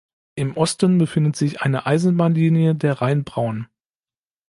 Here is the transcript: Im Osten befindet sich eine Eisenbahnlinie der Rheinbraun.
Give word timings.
Im 0.33 0.57
Osten 0.57 0.97
befindet 0.97 1.35
sich 1.35 1.61
eine 1.61 1.85
Eisenbahnlinie 1.85 2.73
der 2.73 3.01
Rheinbraun. 3.03 3.67